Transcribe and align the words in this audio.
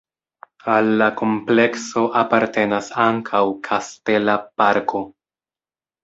Al 0.75 0.87
la 1.01 1.07
komplekso 1.17 2.01
apartenas 2.21 2.89
ankaŭ 3.03 3.41
kastela 3.67 4.39
parko. 4.63 5.03